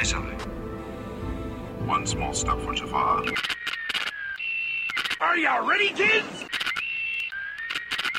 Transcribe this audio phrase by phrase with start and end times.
[0.00, 0.38] Say something.
[1.86, 3.22] One small step for Jafar.
[5.20, 6.46] Are y'all ready, kids?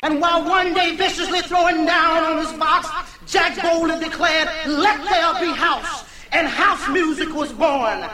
[0.03, 2.87] And while one day viciously throwing down on his box,
[3.25, 6.05] Jack boldly declared, Let there be house.
[6.31, 8.07] And house music was born.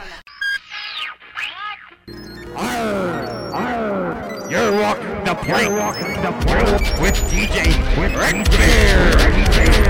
[4.48, 5.68] You're walking the plank.
[5.68, 7.66] You're walking the plank with DJ
[8.00, 9.87] with Redbeard.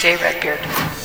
[0.00, 0.99] Jay Redbeard.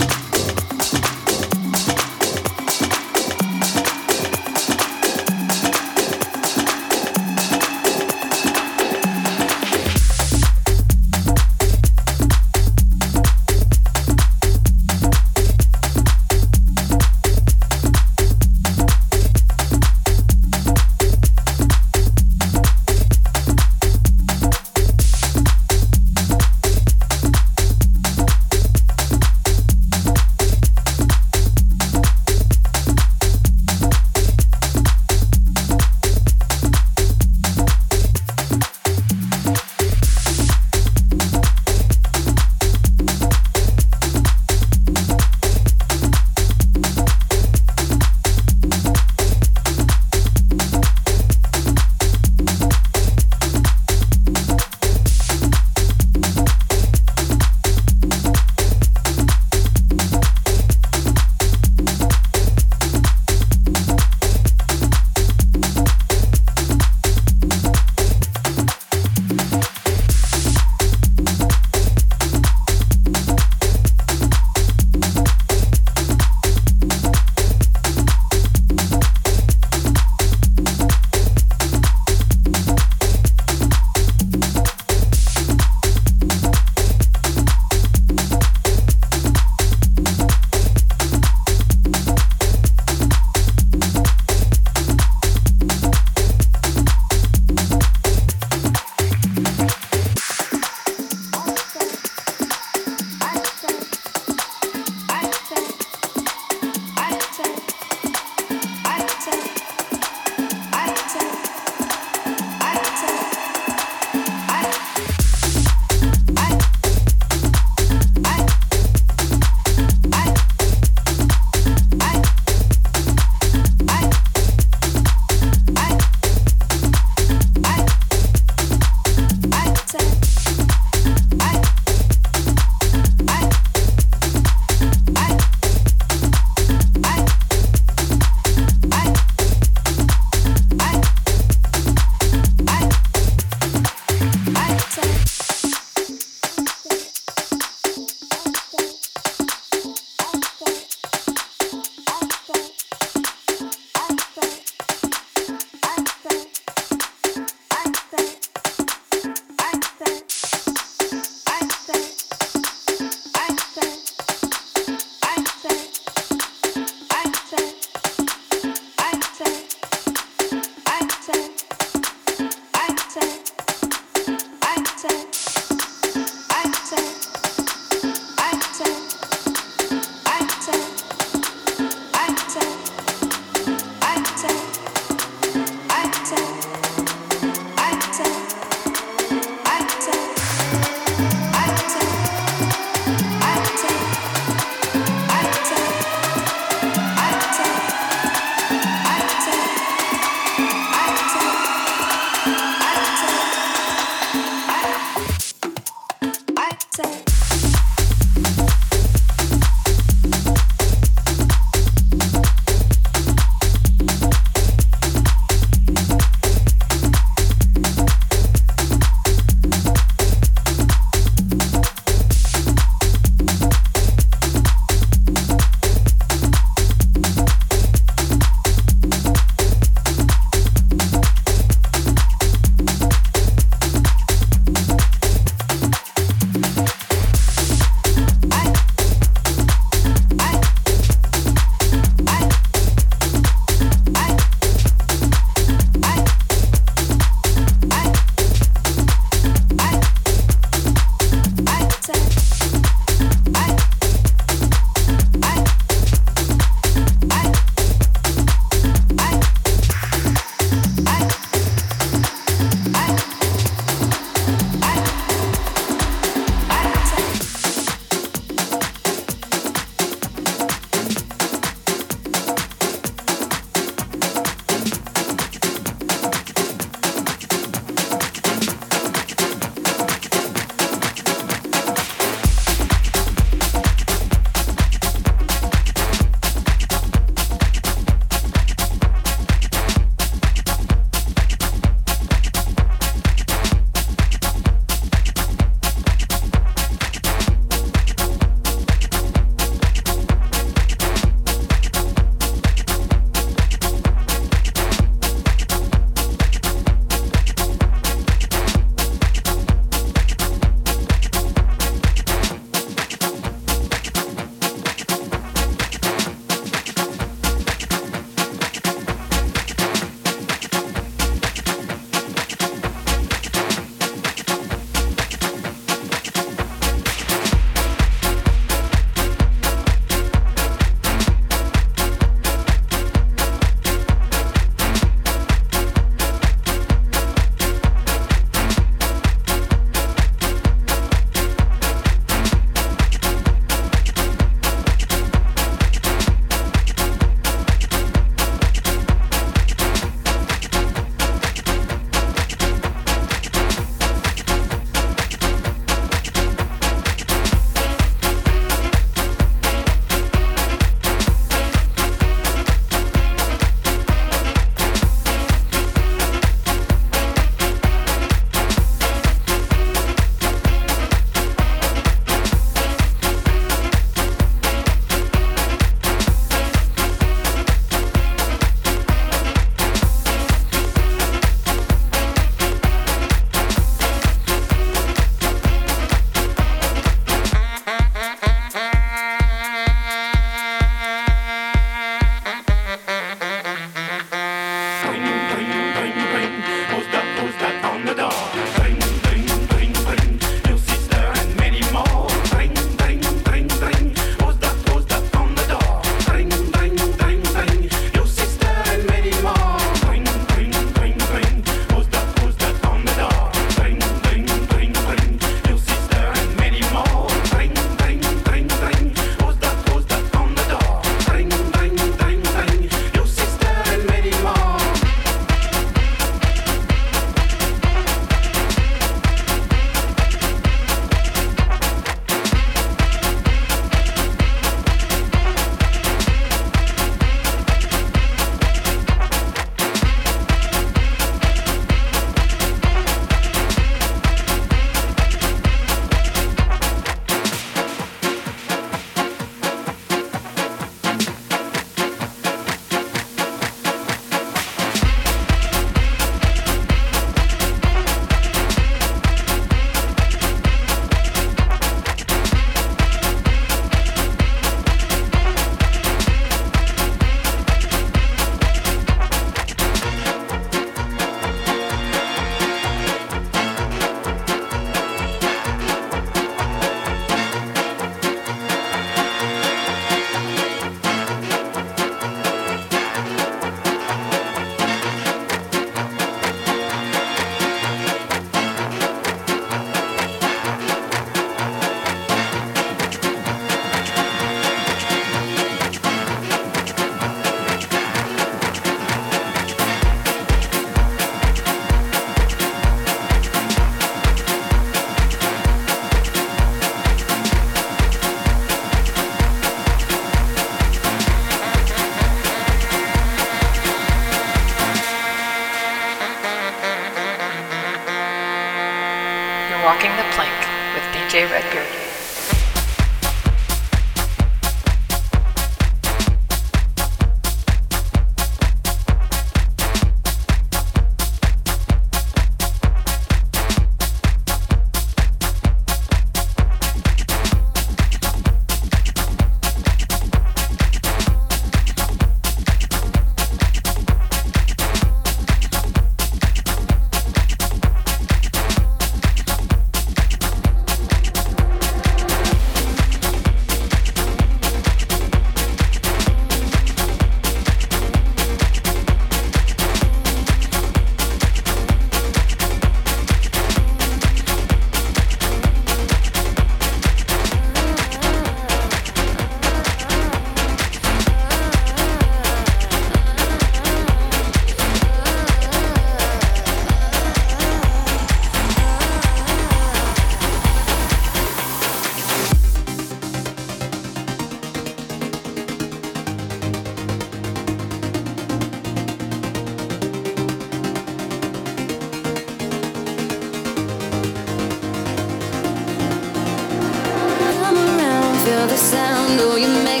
[598.81, 600.00] sound, oh, you make